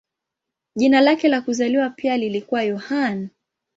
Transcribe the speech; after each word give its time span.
Jina 0.75 1.01
lake 1.01 1.27
la 1.27 1.41
kuzaliwa 1.41 1.89
pia 1.89 2.17
lilikuwa 2.17 2.63
Yohane. 2.63 3.29